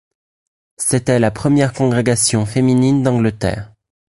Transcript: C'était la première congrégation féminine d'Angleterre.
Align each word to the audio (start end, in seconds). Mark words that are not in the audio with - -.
C'était 0.77 1.19
la 1.19 1.29
première 1.29 1.73
congrégation 1.73 2.47
féminine 2.47 3.03
d'Angleterre. 3.03 3.71